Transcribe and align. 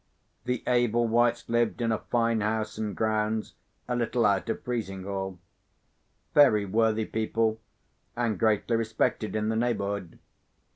The 0.45 0.63
Ablewhites 0.65 1.47
lived 1.47 1.79
in 1.79 1.91
a 1.91 1.99
fine 1.99 2.41
house 2.41 2.79
and 2.79 2.95
grounds, 2.97 3.53
a 3.87 3.95
little 3.95 4.25
out 4.25 4.49
of 4.49 4.63
Frizinghall. 4.63 5.37
Very 6.33 6.65
worthy 6.65 7.05
people, 7.05 7.61
and 8.15 8.39
greatly 8.39 8.75
respected 8.77 9.35
in 9.35 9.49
the 9.49 9.55
neighbourhood. 9.55 10.17